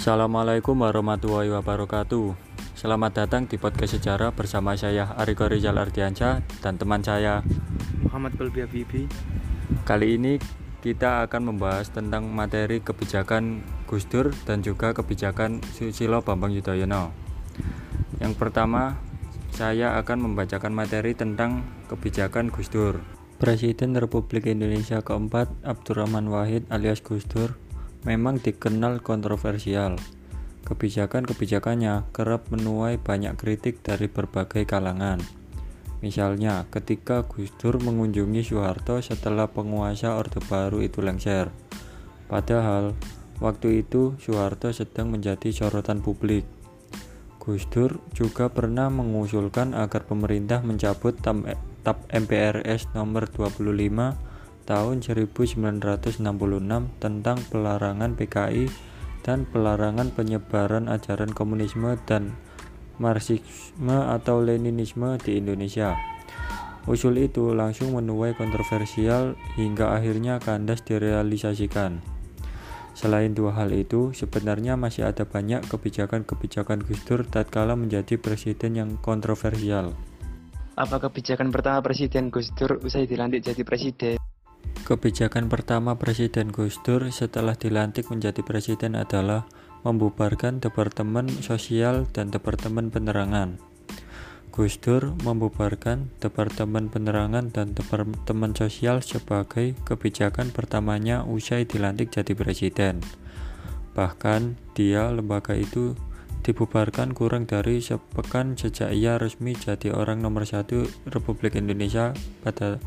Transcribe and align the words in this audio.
Assalamualaikum 0.00 0.80
warahmatullahi 0.80 1.52
wabarakatuh. 1.52 2.32
Selamat 2.72 3.20
datang 3.20 3.44
di 3.44 3.60
podcast 3.60 4.00
sejarah 4.00 4.32
bersama 4.32 4.72
saya 4.72 5.12
Ariko 5.20 5.44
Rizal 5.44 5.76
Ardiansyah 5.76 6.40
dan 6.64 6.80
teman 6.80 7.04
saya 7.04 7.44
Muhammad 8.00 8.32
Kolbi 8.40 8.64
Habibi. 8.64 9.04
Kali 9.84 10.16
ini 10.16 10.40
kita 10.80 11.28
akan 11.28 11.52
membahas 11.52 11.92
tentang 11.92 12.32
materi 12.32 12.80
kebijakan 12.80 13.60
Gus 13.84 14.08
Dur 14.08 14.32
dan 14.48 14.64
juga 14.64 14.96
kebijakan 14.96 15.60
Susilo 15.76 16.24
Bambang 16.24 16.56
Yudhoyono. 16.56 17.12
Yang 18.24 18.40
pertama, 18.40 18.96
saya 19.52 20.00
akan 20.00 20.32
membacakan 20.32 20.72
materi 20.72 21.12
tentang 21.12 21.60
kebijakan 21.92 22.48
Gus 22.48 22.72
Dur. 22.72 23.04
Presiden 23.36 23.92
Republik 24.00 24.48
Indonesia 24.48 25.04
keempat 25.04 25.52
Abdurrahman 25.60 26.32
Wahid 26.32 26.64
alias 26.72 27.04
Gus 27.04 27.28
Dur 27.28 27.60
memang 28.04 28.40
dikenal 28.40 29.04
kontroversial. 29.04 30.00
Kebijakan-kebijakannya 30.64 32.12
kerap 32.14 32.52
menuai 32.52 33.00
banyak 33.00 33.34
kritik 33.36 33.80
dari 33.80 34.06
berbagai 34.06 34.68
kalangan. 34.68 35.18
Misalnya, 36.00 36.64
ketika 36.72 37.28
Gus 37.28 37.52
Dur 37.60 37.76
mengunjungi 37.76 38.40
Soeharto 38.40 39.04
setelah 39.04 39.52
penguasa 39.52 40.16
Orde 40.16 40.40
Baru 40.40 40.80
itu 40.80 41.04
lengser. 41.04 41.52
Padahal, 42.24 42.96
waktu 43.42 43.84
itu 43.84 44.16
Soeharto 44.16 44.72
sedang 44.72 45.12
menjadi 45.12 45.52
sorotan 45.52 46.00
publik. 46.00 46.48
Gus 47.40 47.68
Dur 47.68 48.00
juga 48.16 48.48
pernah 48.48 48.88
mengusulkan 48.88 49.76
agar 49.76 50.08
pemerintah 50.08 50.64
mencabut 50.64 51.16
TAP 51.20 51.98
MPRS 52.12 52.92
nomor 52.96 53.28
25 53.28 54.29
tahun 54.70 55.02
1966 55.02 56.22
tentang 57.02 57.38
pelarangan 57.50 58.14
PKI 58.14 58.70
dan 59.26 59.42
pelarangan 59.50 60.14
penyebaran 60.14 60.86
ajaran 60.86 61.34
komunisme 61.34 61.98
dan 62.06 62.38
Marxisme 63.02 63.98
atau 64.06 64.38
Leninisme 64.38 65.18
di 65.18 65.42
Indonesia. 65.42 65.98
Usul 66.86 67.18
itu 67.18 67.50
langsung 67.50 67.98
menuai 67.98 68.38
kontroversial 68.38 69.34
hingga 69.58 69.90
akhirnya 69.90 70.38
kandas 70.38 70.86
direalisasikan. 70.86 71.98
Selain 72.94 73.32
dua 73.34 73.56
hal 73.58 73.74
itu, 73.74 74.14
sebenarnya 74.14 74.78
masih 74.78 75.08
ada 75.08 75.26
banyak 75.26 75.66
kebijakan-kebijakan 75.66 76.84
Gus 76.84 77.00
Dur 77.08 77.26
tatkala 77.26 77.74
menjadi 77.74 78.20
presiden 78.20 78.76
yang 78.76 78.90
kontroversial. 79.00 79.96
Apa 80.76 80.96
kebijakan 81.08 81.52
pertama 81.52 81.80
Presiden 81.84 82.32
Gus 82.32 82.52
Dur 82.56 82.80
usai 82.80 83.04
dilantik 83.04 83.44
jadi 83.44 83.62
presiden? 83.64 84.29
Kebijakan 84.80 85.52
pertama 85.52 86.00
Presiden 86.00 86.48
Gus 86.48 86.80
Dur 86.80 87.04
setelah 87.12 87.52
dilantik 87.52 88.08
menjadi 88.08 88.40
presiden 88.40 88.96
adalah 88.96 89.44
membubarkan 89.84 90.60
Departemen 90.60 91.28
Sosial 91.44 92.08
dan 92.12 92.32
Departemen 92.32 92.88
Penerangan. 92.88 93.60
Gus 94.50 94.80
Dur 94.80 95.14
membubarkan 95.22 96.10
Departemen 96.18 96.88
Penerangan 96.88 97.52
dan 97.52 97.76
Departemen 97.76 98.56
Sosial 98.56 99.04
sebagai 99.04 99.78
kebijakan 99.84 100.50
pertamanya 100.50 101.28
usai 101.28 101.68
dilantik 101.68 102.10
jadi 102.10 102.32
presiden. 102.32 103.04
Bahkan, 103.94 104.56
dia 104.74 105.12
lembaga 105.12 105.54
itu 105.54 105.94
dibubarkan 106.40 107.12
kurang 107.12 107.44
dari 107.44 107.84
sepekan 107.84 108.56
sejak 108.56 108.96
ia 108.96 109.20
resmi 109.20 109.52
jadi 109.52 109.92
orang 109.92 110.24
nomor 110.24 110.48
satu 110.48 110.88
Republik 111.12 111.52
Indonesia 111.52 112.16
pada 112.40 112.80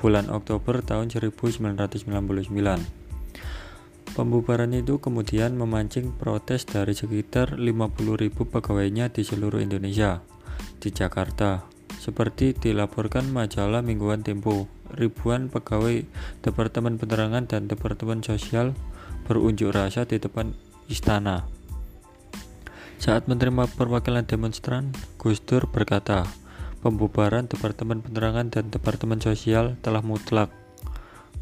bulan 0.00 0.32
Oktober 0.32 0.80
tahun 0.80 1.12
1999. 1.12 2.08
Pembubaran 4.10 4.74
itu 4.74 4.98
kemudian 4.98 5.54
memancing 5.54 6.10
protes 6.16 6.66
dari 6.66 6.98
sekitar 6.98 7.54
50.000 7.54 8.34
pegawainya 8.34 9.12
di 9.12 9.22
seluruh 9.22 9.62
Indonesia. 9.62 10.18
Di 10.82 10.90
Jakarta, 10.90 11.62
seperti 12.00 12.56
dilaporkan 12.56 13.30
majalah 13.30 13.84
mingguan 13.84 14.26
Tempo, 14.26 14.66
ribuan 14.96 15.46
pegawai 15.52 16.02
Departemen 16.42 16.96
Penerangan 16.98 17.46
dan 17.46 17.68
Departemen 17.68 18.24
Sosial 18.24 18.74
berunjuk 19.28 19.70
rasa 19.70 20.08
di 20.08 20.18
depan 20.18 20.56
istana. 20.90 21.46
Saat 23.00 23.30
menerima 23.30 23.70
perwakilan 23.78 24.26
demonstran, 24.26 24.92
Gus 25.16 25.40
Dur 25.40 25.70
berkata, 25.70 26.26
pembubaran 26.80 27.46
Departemen 27.46 28.00
Penerangan 28.00 28.52
dan 28.52 28.72
Departemen 28.72 29.20
Sosial 29.20 29.76
telah 29.84 30.00
mutlak. 30.00 30.48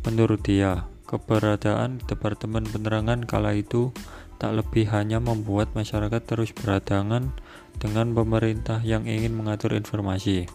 Menurut 0.06 0.42
dia, 0.42 0.86
keberadaan 1.06 2.02
Departemen 2.04 2.66
Penerangan 2.66 3.24
kala 3.24 3.54
itu 3.54 3.90
tak 4.38 4.54
lebih 4.54 4.86
hanya 4.94 5.18
membuat 5.18 5.74
masyarakat 5.74 6.22
terus 6.22 6.54
berhadangan 6.54 7.34
dengan 7.78 8.14
pemerintah 8.14 8.82
yang 8.86 9.06
ingin 9.06 9.34
mengatur 9.34 9.74
informasi. 9.74 10.46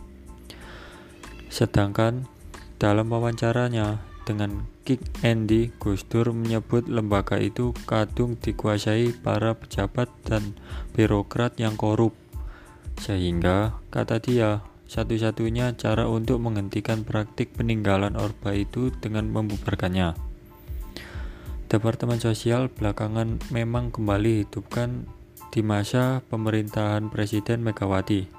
Sedangkan 1.52 2.28
dalam 2.80 3.12
wawancaranya 3.12 4.00
dengan 4.24 4.68
Kick 4.88 5.00
Andy, 5.24 5.72
Gus 5.80 6.04
Dur 6.08 6.32
menyebut 6.36 6.88
lembaga 6.88 7.40
itu 7.40 7.72
kadung 7.88 8.36
dikuasai 8.40 9.16
para 9.20 9.56
pejabat 9.56 10.12
dan 10.28 10.56
birokrat 10.96 11.56
yang 11.60 11.76
korup. 11.80 12.16
Sehingga, 13.00 13.80
kata 13.92 14.20
dia, 14.20 14.64
satu-satunya 14.88 15.76
cara 15.80 16.06
untuk 16.06 16.44
menghentikan 16.44 17.08
praktik 17.08 17.56
peninggalan 17.56 18.16
Orba 18.20 18.54
itu 18.54 18.94
dengan 19.00 19.30
membubarkannya. 19.32 20.14
Departemen 21.72 22.22
Sosial 22.22 22.70
belakangan 22.70 23.42
memang 23.50 23.90
kembali 23.90 24.46
hidupkan 24.46 25.10
di 25.50 25.66
masa 25.66 26.22
pemerintahan 26.30 27.10
Presiden 27.10 27.66
Megawati. 27.66 28.30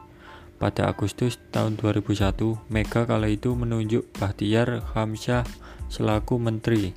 Pada 0.55 0.87
Agustus 0.87 1.43
tahun 1.51 1.75
2001, 1.75 2.31
Mega 2.71 3.03
kala 3.03 3.27
itu 3.27 3.59
menunjuk 3.59 4.07
Bahtiar 4.15 4.87
Hamsyah 4.95 5.43
selaku 5.91 6.39
menteri 6.39 6.95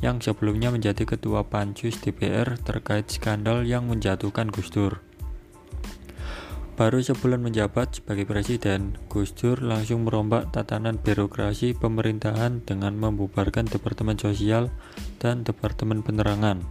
yang 0.00 0.22
sebelumnya 0.22 0.72
menjadi 0.72 1.04
ketua 1.04 1.44
Pansus 1.44 2.00
DPR 2.00 2.56
terkait 2.62 3.10
skandal 3.12 3.68
yang 3.68 3.90
menjatuhkan 3.90 4.48
Gus 4.48 4.72
Dur. 4.72 5.09
Baru 6.80 6.96
sebulan 7.04 7.44
menjabat 7.44 8.00
sebagai 8.00 8.24
presiden, 8.24 8.96
Gus 9.12 9.36
Dur 9.36 9.60
langsung 9.60 10.08
merombak 10.08 10.48
tatanan 10.48 10.96
birokrasi 10.96 11.76
pemerintahan 11.76 12.64
dengan 12.64 12.96
membubarkan 12.96 13.68
Departemen 13.68 14.16
Sosial 14.16 14.72
dan 15.20 15.44
Departemen 15.44 16.00
Penerangan. 16.00 16.64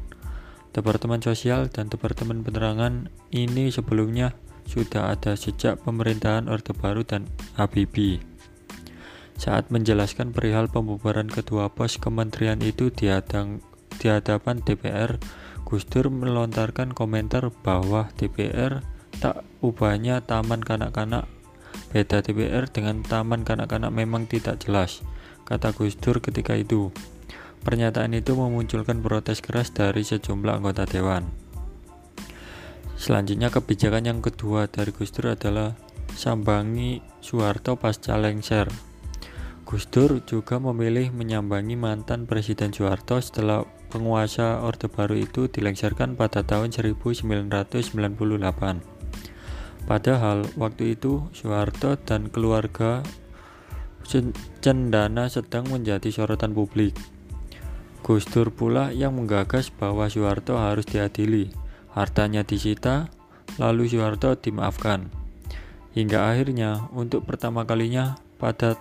Departemen 0.73 1.21
Sosial 1.21 1.69
dan 1.69 1.93
Departemen 1.93 2.41
Penerangan 2.41 3.13
ini 3.29 3.69
sebelumnya 3.69 4.33
sudah 4.65 5.13
ada 5.13 5.37
sejak 5.37 5.85
pemerintahan 5.85 6.49
Orde 6.49 6.73
Baru 6.73 7.05
dan 7.05 7.29
Habibie. 7.53 8.17
Saat 9.37 9.69
menjelaskan 9.69 10.33
perihal 10.33 10.73
pembubaran 10.73 11.29
kedua 11.29 11.69
pos 11.69 12.01
kementerian 12.01 12.57
itu 12.65 12.89
di, 12.89 13.13
di 14.01 14.05
hadapan 14.09 14.57
DPR, 14.65 15.21
Gus 15.69 15.85
Dur 15.85 16.09
melontarkan 16.09 16.97
komentar 16.97 17.53
bahwa 17.61 18.09
DPR 18.17 18.81
tak 19.19 19.43
ubahnya 19.59 20.23
taman 20.23 20.63
kanak-kanak. 20.63 21.27
Beda 21.91 22.23
DPR 22.23 22.71
dengan 22.71 23.03
taman 23.03 23.43
kanak-kanak 23.43 23.91
memang 23.91 24.25
tidak 24.25 24.63
jelas 24.63 25.03
kata 25.49 25.73
Gus 25.73 25.97
Dur 25.97 26.21
ketika 26.21 26.53
itu. 26.53 26.93
Pernyataan 27.65 28.13
itu 28.13 28.37
memunculkan 28.37 29.01
protes 29.01 29.41
keras 29.41 29.73
dari 29.73 30.05
sejumlah 30.05 30.61
anggota 30.61 30.85
dewan. 30.85 31.25
Selanjutnya 32.93 33.49
kebijakan 33.49 34.05
yang 34.05 34.19
kedua 34.21 34.69
dari 34.69 34.93
Gus 34.93 35.09
Dur 35.09 35.33
adalah 35.33 35.73
sambangi 36.13 37.01
Soeharto 37.19 37.81
pasca 37.81 38.15
lengser. 38.21 38.69
Gus 39.65 39.89
Dur 39.89 40.21
juga 40.23 40.61
memilih 40.61 41.09
menyambangi 41.09 41.73
mantan 41.73 42.29
Presiden 42.29 42.69
Soeharto 42.69 43.17
setelah 43.17 43.65
penguasa 43.89 44.61
Orde 44.61 44.85
Baru 44.85 45.17
itu 45.17 45.49
dilengsarkan 45.49 46.13
pada 46.13 46.45
tahun 46.45 46.69
1998. 46.69 48.98
Padahal 49.89 50.45
waktu 50.53 50.93
itu 50.93 51.25
Soeharto 51.33 51.97
dan 51.97 52.29
keluarga 52.29 53.01
Cendana 54.61 55.25
sedang 55.29 55.65
menjadi 55.65 56.13
sorotan 56.13 56.53
publik. 56.53 56.93
Gus 58.05 58.25
Dur 58.29 58.53
pula 58.53 58.93
yang 58.93 59.17
menggagas 59.17 59.73
bahwa 59.73 60.05
Soeharto 60.09 60.57
harus 60.57 60.85
diadili, 60.85 61.49
hartanya 61.93 62.45
disita, 62.45 63.09
lalu 63.57 63.89
Soeharto 63.89 64.33
dimaafkan. 64.37 65.09
Hingga 65.93 66.33
akhirnya 66.33 66.89
untuk 66.93 67.25
pertama 67.25 67.65
kalinya 67.65 68.17
pada 68.37 68.77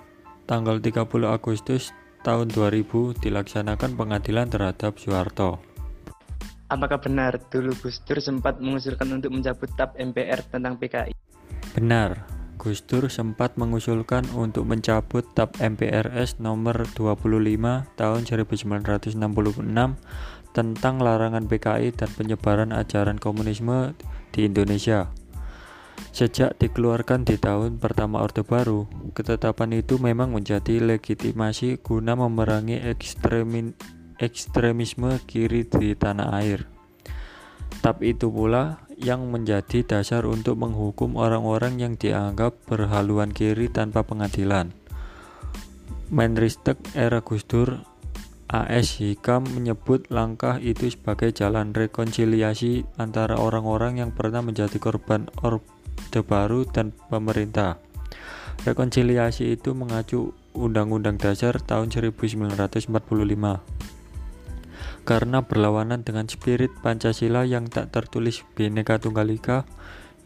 tanggal 0.49 0.81
30 0.81 1.09
Agustus 1.29 1.93
tahun 2.25 2.53
2000 2.53 3.17
dilaksanakan 3.21 3.97
pengadilan 3.97 4.49
terhadap 4.49 4.97
Soeharto. 4.97 5.68
Apakah 6.69 7.01
benar 7.01 7.41
dulu 7.49 7.73
Gus 7.81 8.05
Dur 8.05 8.21
sempat 8.21 8.61
mengusulkan 8.61 9.09
untuk 9.09 9.33
mencabut 9.33 9.73
TAP 9.73 9.97
MPR 9.97 10.45
tentang 10.53 10.77
PKI? 10.77 11.17
Benar, 11.73 12.29
Gus 12.61 12.85
Dur 12.85 13.09
sempat 13.09 13.57
mengusulkan 13.57 14.29
untuk 14.37 14.69
mencabut 14.69 15.25
TAP 15.33 15.57
MPRS 15.65 16.37
nomor 16.45 16.85
25 16.93 17.89
tahun 17.97 18.21
1966 18.29 19.17
tentang 20.53 20.95
larangan 21.01 21.49
PKI 21.49 21.89
dan 21.97 22.11
penyebaran 22.13 22.77
ajaran 22.77 23.17
komunisme 23.17 23.97
di 24.37 24.45
Indonesia. 24.45 25.09
Sejak 26.13 26.61
dikeluarkan 26.61 27.25
di 27.25 27.41
tahun 27.41 27.81
pertama 27.81 28.21
Orde 28.21 28.45
Baru, 28.45 28.93
ketetapan 29.17 29.73
itu 29.73 29.97
memang 29.97 30.37
menjadi 30.37 30.85
legitimasi 30.85 31.81
guna 31.81 32.13
memerangi 32.13 32.77
ekstremin, 32.93 33.73
ekstremisme 34.19 35.23
kiri 35.25 35.65
di 35.65 35.95
tanah 35.95 36.29
air. 36.43 36.67
Tapi 37.79 38.19
itu 38.19 38.27
pula 38.29 38.83
yang 38.99 39.31
menjadi 39.31 39.87
dasar 39.87 40.27
untuk 40.27 40.59
menghukum 40.59 41.15
orang-orang 41.15 41.79
yang 41.79 41.95
dianggap 41.95 42.59
berhaluan 42.67 43.31
kiri 43.31 43.71
tanpa 43.71 44.03
pengadilan. 44.03 44.75
Menristek 46.11 46.77
era 46.99 47.23
Gus 47.23 47.47
Dur 47.47 47.79
AS 48.49 48.97
Hikam 48.97 49.45
menyebut 49.45 50.09
langkah 50.09 50.57
itu 50.59 50.89
sebagai 50.89 51.37
jalan 51.37 51.77
rekonsiliasi 51.77 52.89
antara 52.97 53.37
orang-orang 53.37 54.01
yang 54.01 54.11
pernah 54.11 54.41
menjadi 54.41 54.81
korban 54.81 55.29
Orde 55.45 56.25
Baru 56.25 56.65
dan 56.65 56.97
pemerintah. 57.13 57.77
Rekonsiliasi 58.65 59.55
itu 59.55 59.77
mengacu 59.77 60.33
Undang-Undang 60.57 61.21
Dasar 61.21 61.61
tahun 61.61 61.93
1945 61.93 63.78
karena 65.09 65.41
berlawanan 65.41 66.05
dengan 66.05 66.29
spirit 66.29 66.69
Pancasila 66.85 67.49
yang 67.49 67.73
tak 67.73 67.89
tertulis 67.89 68.45
Bhinneka 68.53 69.01
Tunggal 69.01 69.33
Ika 69.33 69.65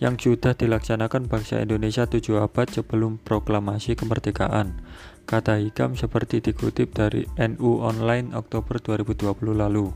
yang 0.03 0.19
sudah 0.19 0.59
dilaksanakan 0.59 1.31
bangsa 1.31 1.63
Indonesia 1.63 2.11
tujuh 2.11 2.43
abad 2.43 2.67
sebelum 2.67 3.23
proklamasi 3.23 3.95
kemerdekaan 3.95 4.83
Kata 5.23 5.63
Hikam 5.63 5.95
seperti 5.95 6.43
dikutip 6.43 6.99
dari 6.99 7.23
NU 7.39 7.79
Online 7.79 8.35
Oktober 8.35 8.83
2020 8.83 9.55
lalu. 9.55 9.95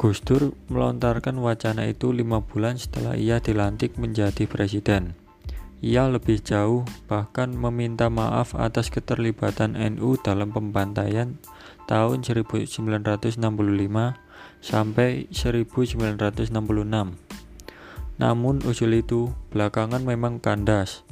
Gus 0.00 0.24
Dur 0.24 0.56
melontarkan 0.72 1.36
wacana 1.40 1.84
itu 1.84 2.08
lima 2.12 2.40
bulan 2.40 2.80
setelah 2.80 3.20
ia 3.20 3.36
dilantik 3.40 4.00
menjadi 4.00 4.48
presiden. 4.48 5.12
Ia 5.84 6.08
lebih 6.08 6.40
jauh 6.40 6.88
bahkan 7.04 7.52
meminta 7.52 8.08
maaf 8.08 8.56
atas 8.56 8.88
keterlibatan 8.88 9.76
NU 9.76 10.16
dalam 10.24 10.56
pembantaian 10.56 11.36
tahun 11.86 12.26
1965 12.26 13.38
sampai 14.60 15.30
1966. 15.30 16.50
Namun 18.16 18.54
usul 18.64 18.92
itu 18.96 19.30
belakangan 19.52 20.02
memang 20.02 20.40
kandas 20.42 21.06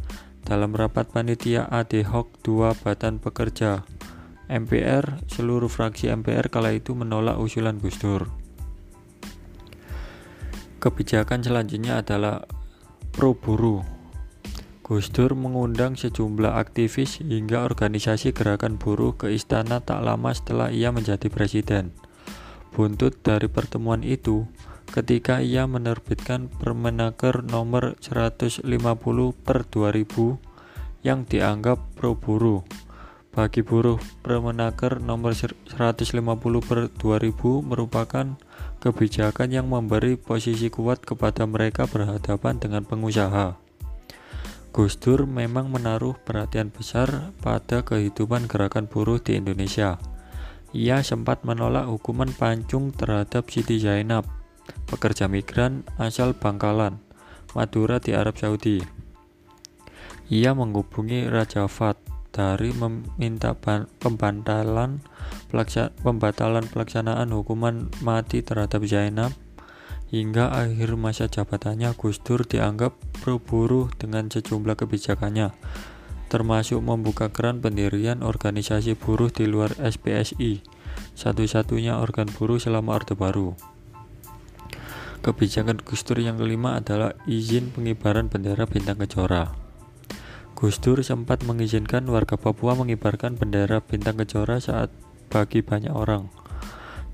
dalam 0.45 0.77
rapat 0.77 1.09
panitia 1.09 1.65
ad 1.69 1.93
hoc 2.05 2.29
dua 2.45 2.77
badan 2.77 3.17
pekerja 3.17 3.87
MPR, 4.45 5.25
seluruh 5.25 5.73
fraksi 5.73 6.13
MPR 6.13 6.53
kala 6.53 6.77
itu 6.77 6.93
menolak 6.93 7.41
usulan 7.41 7.81
Gus 7.81 7.97
Dur. 7.97 8.29
Kebijakan 10.85 11.41
selanjutnya 11.41 12.05
adalah 12.05 12.45
pro 13.09 13.33
buruh. 13.33 13.94
Gus 14.85 15.09
Dur 15.09 15.33
mengundang 15.33 15.97
sejumlah 15.97 16.61
aktivis 16.61 17.25
hingga 17.25 17.65
organisasi 17.65 18.37
gerakan 18.37 18.77
buruh 18.77 19.17
ke 19.17 19.33
istana 19.33 19.81
tak 19.81 20.05
lama 20.05 20.29
setelah 20.37 20.69
ia 20.69 20.93
menjadi 20.93 21.33
presiden. 21.33 21.97
Buntut 22.69 23.17
dari 23.25 23.49
pertemuan 23.49 24.05
itu, 24.05 24.45
ketika 24.93 25.41
ia 25.41 25.65
menerbitkan 25.65 26.53
Permenaker 26.53 27.41
nomor 27.41 27.97
150 28.05 28.61
per 29.33 29.65
2000 29.73 30.37
yang 31.01 31.25
dianggap 31.25 31.81
pro 31.97 32.13
buruh. 32.21 32.61
Bagi 33.33 33.65
buruh, 33.65 33.97
Permenaker 34.21 35.01
nomor 35.01 35.33
150 35.33 36.13
per 36.61 36.93
2000 36.93 37.65
merupakan 37.65 38.37
kebijakan 38.85 39.49
yang 39.49 39.65
memberi 39.65 40.21
posisi 40.21 40.69
kuat 40.69 41.01
kepada 41.09 41.49
mereka 41.49 41.89
berhadapan 41.89 42.61
dengan 42.61 42.85
pengusaha. 42.85 43.64
Gus 44.75 44.99
Dur 44.99 45.31
memang 45.31 45.71
menaruh 45.71 46.19
perhatian 46.27 46.75
besar 46.75 47.31
pada 47.39 47.87
kehidupan 47.87 48.51
gerakan 48.51 48.91
buruh 48.91 49.23
di 49.23 49.39
Indonesia. 49.39 50.03
Ia 50.75 50.99
sempat 51.07 51.47
menolak 51.47 51.87
hukuman 51.87 52.35
pancung 52.35 52.91
terhadap 52.91 53.47
Siti 53.47 53.79
Zainab 53.79 54.27
pekerja 54.91 55.31
migran 55.31 55.87
asal 55.95 56.35
Bangkalan, 56.35 56.99
Madura 57.55 58.03
di 58.03 58.19
Arab 58.19 58.35
Saudi. 58.35 58.83
Ia 60.35 60.59
menghubungi 60.59 61.31
Raja 61.31 61.71
Fat 61.71 61.95
dari 62.35 62.75
meminta 62.75 63.55
pembatalan 64.03 64.99
pelaksanaan 66.67 67.31
hukuman 67.31 67.95
mati 68.03 68.43
terhadap 68.43 68.83
Zainab 68.91 69.31
hingga 70.15 70.55
akhir 70.55 70.95
masa 70.95 71.27
jabatannya 71.27 71.91
Gus 71.99 72.23
Dur 72.23 72.47
dianggap 72.47 72.95
pro 73.19 73.43
buruh 73.43 73.91
dengan 73.99 74.31
sejumlah 74.31 74.79
kebijakannya 74.79 75.51
termasuk 76.31 76.83
membuka 76.83 77.31
keran 77.31 77.59
pendirian 77.63 78.23
organisasi 78.23 78.95
buruh 78.99 79.31
di 79.31 79.51
luar 79.51 79.75
SPSI 79.79 80.63
satu-satunya 81.15 81.99
organ 81.99 82.27
buruh 82.27 82.59
selama 82.59 82.99
Orde 82.99 83.15
Baru. 83.15 83.55
Kebijakan 85.23 85.81
Gus 85.81 86.05
Dur 86.05 86.21
yang 86.21 86.37
kelima 86.37 86.77
adalah 86.77 87.17
izin 87.25 87.73
pengibaran 87.73 88.29
bendera 88.29 88.69
bintang 88.69 89.01
kejora. 89.01 89.57
Gus 90.59 90.77
Dur 90.83 91.01
sempat 91.01 91.47
mengizinkan 91.49 92.05
warga 92.11 92.37
Papua 92.37 92.77
mengibarkan 92.77 93.39
bendera 93.39 93.81
bintang 93.81 94.21
kejora 94.21 94.61
saat 94.61 94.93
bagi 95.33 95.65
banyak 95.65 95.91
orang, 95.91 96.29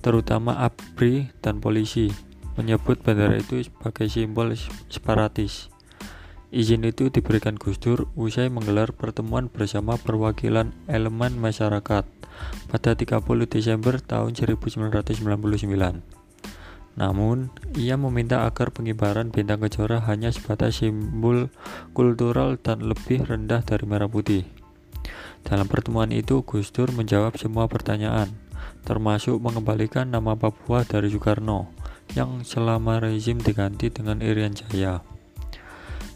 terutama 0.02 0.58
ABRI 0.64 1.30
dan 1.38 1.62
polisi, 1.62 2.10
menyebut 2.58 3.02
bendera 3.02 3.38
itu 3.38 3.62
sebagai 3.62 4.06
simbol 4.10 4.54
separatis. 4.90 5.70
Izin 6.50 6.82
itu 6.82 7.14
diberikan 7.14 7.54
Gus 7.54 7.78
Dur 7.78 8.10
usai 8.18 8.50
menggelar 8.50 8.90
pertemuan 8.90 9.46
bersama 9.46 9.94
perwakilan 9.94 10.74
elemen 10.90 11.38
masyarakat 11.38 12.02
pada 12.66 12.90
30 12.98 13.22
Desember 13.46 14.02
tahun 14.02 14.34
1999. 14.34 16.02
Namun, 16.98 17.54
ia 17.78 17.94
meminta 17.94 18.42
agar 18.50 18.74
pengibaran 18.74 19.30
bintang 19.30 19.62
kejora 19.62 20.02
hanya 20.10 20.34
sebatas 20.34 20.82
simbol 20.82 21.54
kultural 21.94 22.58
dan 22.58 22.82
lebih 22.82 23.22
rendah 23.30 23.62
dari 23.62 23.86
merah 23.86 24.10
putih. 24.10 24.42
Dalam 25.46 25.70
pertemuan 25.70 26.10
itu, 26.10 26.42
Gus 26.42 26.74
Dur 26.74 26.90
menjawab 26.90 27.38
semua 27.38 27.70
pertanyaan, 27.70 28.34
termasuk 28.82 29.38
mengembalikan 29.38 30.08
nama 30.08 30.36
Papua 30.38 30.82
dari 30.82 31.12
Soekarno, 31.12 31.70
yang 32.16 32.42
selama 32.42 33.00
rezim 33.00 33.38
diganti 33.38 33.92
dengan 33.92 34.24
Irian 34.24 34.56
Jaya. 34.56 35.04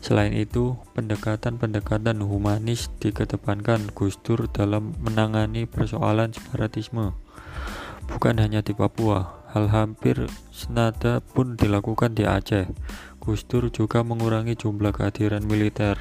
Selain 0.04 0.36
itu, 0.36 0.76
pendekatan-pendekatan 0.92 2.20
humanis 2.20 2.92
dikedepankan 3.00 3.92
Gus 3.96 4.20
Dur 4.20 4.46
dalam 4.52 4.92
menangani 5.00 5.64
persoalan 5.64 6.36
separatisme, 6.36 7.16
bukan 8.06 8.36
hanya 8.36 8.60
di 8.60 8.76
Papua, 8.76 9.44
Hal 9.54 9.70
hampir 9.70 10.18
senada 10.50 11.22
pun 11.22 11.54
dilakukan 11.54 12.18
di 12.18 12.26
Aceh. 12.26 12.66
Gus 13.22 13.46
Dur 13.46 13.70
juga 13.70 14.02
mengurangi 14.02 14.58
jumlah 14.58 14.90
kehadiran 14.90 15.46
militer. 15.46 15.94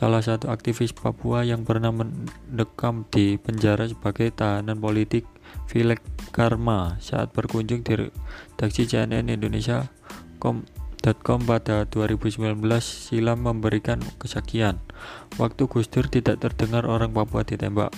Salah 0.00 0.24
satu 0.24 0.48
aktivis 0.48 0.96
Papua 0.96 1.44
yang 1.44 1.68
pernah 1.68 1.92
mendekam 1.92 3.04
di 3.12 3.36
penjara 3.36 3.84
sebagai 3.84 4.32
tahanan 4.32 4.80
politik, 4.80 5.28
Vilek 5.68 6.00
Karma, 6.32 6.96
saat 7.04 7.36
berkunjung 7.36 7.84
di 7.84 8.08
redaksi 8.08 8.88
CNN 8.88 9.28
Indonesia 9.28 9.92
com 10.40 10.64
pada 11.44 11.84
2019 11.84 12.64
silam 12.80 13.44
memberikan 13.44 14.00
kesaksian. 14.16 14.80
Waktu 15.36 15.68
Gus 15.68 15.92
Dur 15.92 16.08
tidak 16.08 16.40
terdengar 16.40 16.88
orang 16.88 17.12
Papua 17.12 17.44
ditembak. 17.44 17.92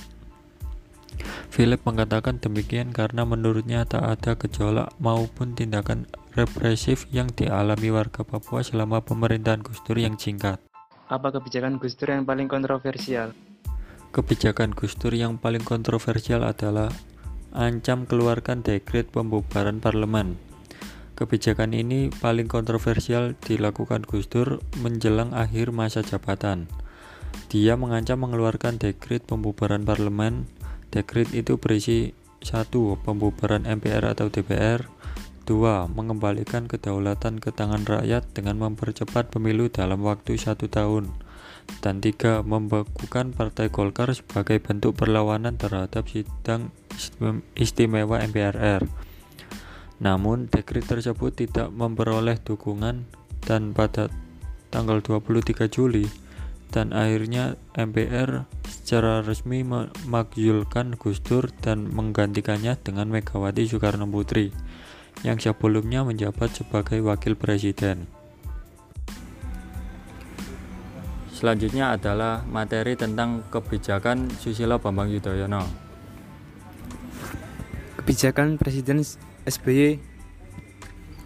Philip 1.54 1.86
mengatakan 1.86 2.42
demikian 2.42 2.90
karena 2.90 3.22
menurutnya 3.22 3.86
tak 3.86 4.02
ada 4.02 4.34
gejolak 4.34 4.90
maupun 4.98 5.54
tindakan 5.54 6.10
represif 6.34 7.06
yang 7.14 7.30
dialami 7.30 7.94
warga 7.94 8.26
Papua 8.26 8.66
selama 8.66 9.06
pemerintahan 9.06 9.62
Gus 9.62 9.78
Dur 9.86 10.02
yang 10.02 10.18
singkat. 10.18 10.71
Apa 11.12 11.28
kebijakan 11.28 11.76
Gus 11.76 11.92
Dur 12.00 12.16
yang 12.16 12.24
paling 12.24 12.48
kontroversial? 12.48 13.36
Kebijakan 14.16 14.72
Gus 14.72 14.96
Dur 14.96 15.12
yang 15.12 15.36
paling 15.36 15.60
kontroversial 15.60 16.40
adalah 16.40 16.88
ancam 17.52 18.08
keluarkan 18.08 18.64
dekret 18.64 19.12
pembubaran 19.12 19.76
parlemen. 19.76 20.40
Kebijakan 21.12 21.76
ini 21.76 22.08
paling 22.08 22.48
kontroversial 22.48 23.36
dilakukan 23.44 24.08
Gus 24.08 24.24
Dur 24.32 24.64
menjelang 24.80 25.36
akhir 25.36 25.68
masa 25.76 26.00
jabatan. 26.00 26.72
Dia 27.52 27.76
mengancam 27.76 28.24
mengeluarkan 28.24 28.80
dekret 28.80 29.28
pembubaran 29.28 29.84
parlemen 29.84 30.48
Dekrit 30.92 31.32
itu 31.32 31.56
berisi 31.56 32.12
satu 32.44 33.00
Pembubaran 33.00 33.64
MPR 33.64 34.12
atau 34.12 34.28
DPR 34.28 34.84
2. 35.44 35.90
Mengembalikan 35.92 36.70
kedaulatan 36.70 37.42
ke 37.42 37.50
tangan 37.50 37.82
rakyat 37.84 38.26
dengan 38.32 38.58
mempercepat 38.62 39.30
pemilu 39.30 39.68
dalam 39.68 40.02
waktu 40.06 40.38
satu 40.38 40.70
tahun 40.70 41.10
dan 41.80 42.02
tiga 42.02 42.42
Membekukan 42.42 43.32
Partai 43.32 43.70
Golkar 43.70 44.10
sebagai 44.12 44.58
bentuk 44.58 44.98
perlawanan 44.98 45.56
terhadap 45.56 46.06
sidang 46.10 46.74
istimewa 47.54 48.20
MPRR 48.20 48.84
Namun, 50.02 50.50
dekrit 50.50 50.86
tersebut 50.86 51.30
tidak 51.34 51.70
memperoleh 51.70 52.36
dukungan 52.42 53.06
dan 53.46 53.70
pada 53.70 54.10
tanggal 54.74 54.98
23 54.98 55.70
Juli 55.70 56.10
dan 56.72 56.96
akhirnya 56.96 57.60
MPR 57.76 58.48
secara 58.64 59.20
resmi 59.20 59.60
memakzulkan 59.60 60.96
Gus 60.96 61.20
Dur 61.20 61.52
dan 61.60 61.92
menggantikannya 61.92 62.80
dengan 62.80 63.12
Megawati 63.12 63.68
Soekarno 63.68 64.08
Putri 64.08 64.50
yang 65.22 65.38
sebelumnya 65.38 66.02
menjabat 66.02 66.50
sebagai 66.50 66.98
wakil 67.02 67.38
presiden. 67.38 68.10
Selanjutnya 71.42 71.94
adalah 71.98 72.46
materi 72.46 72.94
tentang 72.94 73.42
kebijakan 73.50 74.30
Susilo 74.38 74.78
Bambang 74.78 75.10
Yudhoyono. 75.10 75.66
Kebijakan 77.98 78.62
Presiden 78.62 79.02
SBY 79.42 79.98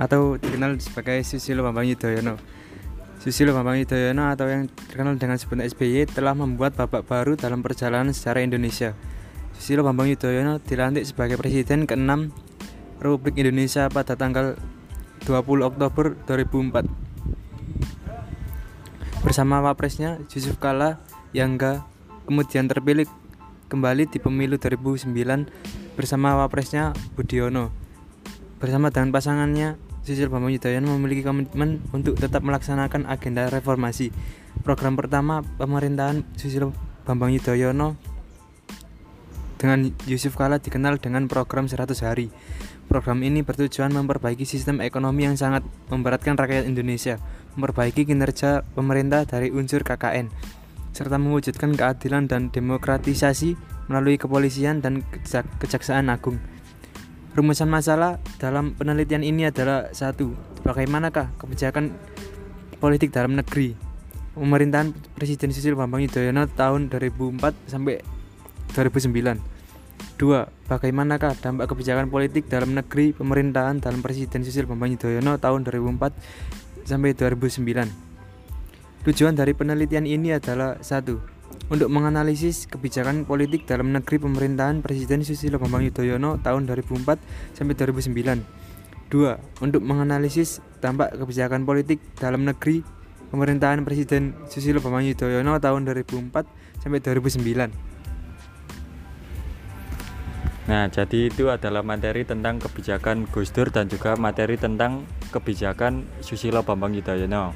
atau 0.01 0.41
dikenal 0.41 0.81
sebagai 0.81 1.21
Susilo 1.21 1.61
Bambang 1.65 1.85
Yudhoyono. 1.85 2.41
Susilo 3.21 3.53
Bambang 3.53 3.77
Yudhoyono 3.77 4.33
atau 4.33 4.49
yang 4.49 4.73
terkenal 4.73 5.21
dengan 5.21 5.37
sebutan 5.37 5.69
SBY 5.69 6.09
telah 6.09 6.33
membuat 6.33 6.77
babak 6.81 7.05
baru 7.05 7.37
dalam 7.37 7.61
perjalanan 7.61 8.17
sejarah 8.17 8.41
Indonesia. 8.41 8.97
Susilo 9.53 9.85
Bambang 9.85 10.09
Yudhoyono 10.09 10.65
dilantik 10.65 11.05
sebagai 11.05 11.37
Presiden 11.37 11.85
ke-6 11.85 12.46
Republik 13.01 13.37
Indonesia 13.41 13.89
pada 13.93 14.17
tanggal 14.17 14.57
20 15.27 15.69
Oktober 15.69 16.15
2004 16.29 16.87
bersama 19.27 19.59
wapresnya 19.59 20.23
Yusuf 20.31 20.55
Kala 20.63 21.03
yang 21.35 21.59
enggak 21.59 21.83
kemudian 22.31 22.71
terpilih 22.71 23.11
kembali 23.67 24.07
di 24.07 24.23
pemilu 24.23 24.55
2009 24.55 25.11
bersama 25.99 26.39
wapresnya 26.39 26.95
Budiono. 27.19 27.75
Bersama 28.63 28.95
dengan 28.95 29.11
pasangannya 29.11 29.75
Susilo 30.07 30.31
Bambang 30.31 30.55
Yudhoyono 30.55 30.95
memiliki 30.95 31.27
komitmen 31.27 31.83
untuk 31.91 32.15
tetap 32.15 32.47
melaksanakan 32.47 33.11
agenda 33.11 33.51
reformasi. 33.51 34.15
Program 34.63 34.95
pertama 34.95 35.43
pemerintahan 35.59 36.23
Susilo 36.39 36.71
Bambang 37.03 37.35
Yudhoyono 37.35 37.99
dengan 39.57 39.93
Yusuf 40.05 40.37
Kala 40.37 40.61
dikenal 40.61 41.01
dengan 41.01 41.29
program 41.29 41.69
100 41.69 41.93
hari. 42.05 42.29
Program 42.87 43.19
ini 43.25 43.43
bertujuan 43.43 43.91
memperbaiki 43.91 44.47
sistem 44.47 44.79
ekonomi 44.85 45.27
yang 45.27 45.35
sangat 45.35 45.67
memberatkan 45.91 46.39
rakyat 46.39 46.69
Indonesia, 46.69 47.19
memperbaiki 47.59 48.07
kinerja 48.07 48.63
pemerintah 48.77 49.27
dari 49.27 49.51
unsur 49.51 49.83
KKN, 49.83 50.31
serta 50.95 51.19
mewujudkan 51.19 51.75
keadilan 51.75 52.31
dan 52.31 52.49
demokratisasi 52.55 53.59
melalui 53.91 54.17
kepolisian 54.17 54.79
dan 54.81 55.03
kejaksaan 55.59 56.09
agung. 56.13 56.39
Rumusan 57.37 57.69
masalah 57.69 58.17
dalam 58.41 58.73
penelitian 58.79 59.21
ini 59.21 59.51
adalah 59.51 59.93
satu, 59.93 60.33
bagaimanakah 60.65 61.37
kebijakan 61.37 61.93
politik 62.81 63.13
dalam 63.13 63.37
negeri 63.37 63.77
pemerintahan 64.37 64.93
Presiden 65.17 65.53
Susilo 65.53 65.81
Bambang 65.81 66.05
Yudhoyono 66.05 66.45
tahun 66.49 66.93
2004 66.93 67.73
sampai 67.73 68.16
2009 68.77 69.57
Dua, 70.17 70.49
bagaimanakah 70.69 71.37
dampak 71.45 71.77
kebijakan 71.77 72.09
politik 72.09 72.49
dalam 72.49 72.73
negeri 72.73 73.13
pemerintahan 73.13 73.85
dalam 73.85 74.01
Presiden 74.01 74.45
Susilo 74.49 74.73
Bambang 74.73 74.97
Yudhoyono 74.97 75.37
tahun 75.37 75.69
2004 75.69 76.89
sampai 76.89 77.13
2009? 77.13 79.05
Tujuan 79.05 79.37
dari 79.37 79.53
penelitian 79.53 80.09
ini 80.09 80.33
adalah 80.33 80.81
satu, 80.81 81.21
untuk 81.69 81.93
menganalisis 81.93 82.65
kebijakan 82.65 83.29
politik 83.29 83.69
dalam 83.69 83.93
negeri 83.93 84.17
pemerintahan 84.17 84.81
Presiden 84.81 85.21
Susilo 85.21 85.61
Bambang 85.61 85.85
Yudhoyono 85.85 86.41
tahun 86.41 86.65
2004 86.65 87.21
sampai 87.53 87.75
2009. 87.77 88.41
Dua, 89.13 89.37
untuk 89.61 89.85
menganalisis 89.85 90.65
dampak 90.81 91.13
kebijakan 91.13 91.69
politik 91.69 92.01
dalam 92.17 92.49
negeri 92.49 92.81
pemerintahan 93.31 93.85
Presiden 93.85 94.33
Susilo 94.49 94.81
Bambang 94.81 95.05
Yudhoyono 95.05 95.61
tahun 95.61 95.85
2004 95.85 96.81
sampai 96.81 97.05
2009. 97.05 97.96
Nah, 100.67 100.91
jadi 100.91 101.31
itu 101.31 101.47
adalah 101.47 101.87
materi 101.87 102.27
tentang 102.27 102.59
kebijakan 102.59 103.31
Gus 103.31 103.55
Dur 103.55 103.71
dan 103.71 103.87
juga 103.87 104.19
materi 104.19 104.59
tentang 104.59 105.07
kebijakan 105.31 106.03
Susilo 106.19 106.67
Bambang 106.67 106.91
Yudhoyono. 106.91 107.55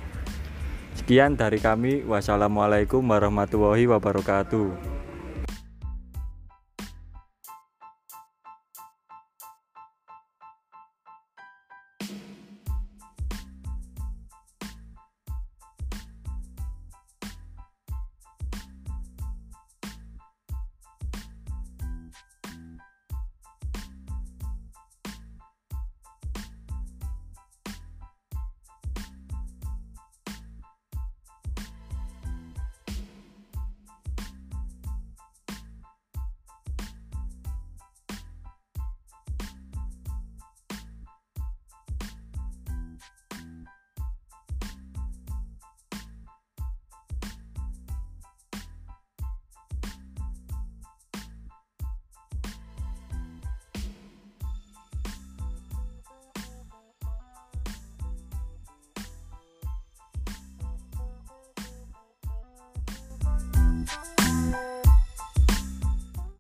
Sekian 0.95 1.35
dari 1.35 1.59
kami. 1.59 2.07
Wassalamualaikum 2.07 3.03
warahmatullahi 3.03 3.91
wabarakatuh. 3.91 5.00